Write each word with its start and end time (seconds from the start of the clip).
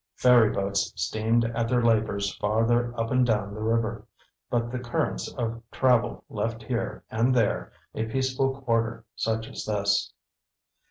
Ferry 0.15 0.51
boats 0.51 0.91
steamed 0.95 1.45
at 1.45 1.67
their 1.69 1.83
labors 1.83 2.33
farther 2.37 2.91
up 2.99 3.11
and 3.11 3.23
down 3.23 3.53
the 3.53 3.61
river, 3.61 4.07
but 4.49 4.71
the 4.71 4.79
currents 4.79 5.31
of 5.35 5.61
travel 5.71 6.23
left 6.27 6.63
here 6.63 7.03
and 7.11 7.35
there 7.35 7.71
a 7.93 8.05
peaceful 8.07 8.61
quarter 8.61 9.05
such 9.15 9.47
as 9.47 9.63
this. 9.65 10.11